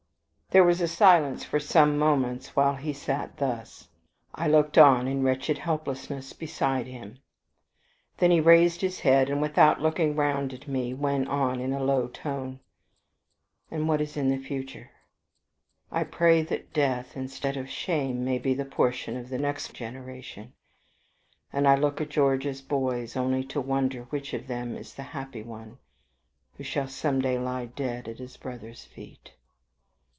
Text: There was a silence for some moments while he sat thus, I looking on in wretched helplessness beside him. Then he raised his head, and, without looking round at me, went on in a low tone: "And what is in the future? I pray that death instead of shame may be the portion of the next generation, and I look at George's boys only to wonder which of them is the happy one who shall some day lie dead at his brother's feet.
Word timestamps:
There 0.53 0.65
was 0.65 0.81
a 0.81 0.87
silence 0.89 1.45
for 1.45 1.61
some 1.61 1.97
moments 1.97 2.57
while 2.57 2.75
he 2.75 2.91
sat 2.91 3.37
thus, 3.37 3.87
I 4.35 4.49
looking 4.49 4.83
on 4.83 5.07
in 5.07 5.23
wretched 5.23 5.59
helplessness 5.59 6.33
beside 6.33 6.87
him. 6.87 7.19
Then 8.17 8.31
he 8.31 8.41
raised 8.41 8.81
his 8.81 8.99
head, 8.99 9.29
and, 9.29 9.41
without 9.41 9.79
looking 9.79 10.13
round 10.13 10.53
at 10.53 10.67
me, 10.67 10.93
went 10.93 11.29
on 11.29 11.61
in 11.61 11.71
a 11.71 11.81
low 11.81 12.09
tone: 12.09 12.59
"And 13.71 13.87
what 13.87 14.01
is 14.01 14.17
in 14.17 14.27
the 14.29 14.37
future? 14.37 14.89
I 15.89 16.03
pray 16.03 16.41
that 16.41 16.73
death 16.73 17.15
instead 17.15 17.55
of 17.55 17.69
shame 17.69 18.25
may 18.25 18.37
be 18.37 18.53
the 18.53 18.65
portion 18.65 19.15
of 19.15 19.29
the 19.29 19.39
next 19.39 19.71
generation, 19.73 20.51
and 21.53 21.65
I 21.65 21.75
look 21.75 22.01
at 22.01 22.09
George's 22.09 22.61
boys 22.61 23.15
only 23.15 23.45
to 23.45 23.61
wonder 23.61 24.03
which 24.09 24.33
of 24.33 24.47
them 24.47 24.75
is 24.75 24.95
the 24.95 25.03
happy 25.15 25.43
one 25.43 25.77
who 26.57 26.65
shall 26.65 26.89
some 26.89 27.21
day 27.21 27.39
lie 27.39 27.67
dead 27.67 28.09
at 28.09 28.17
his 28.19 28.35
brother's 28.35 28.83
feet. 28.83 29.31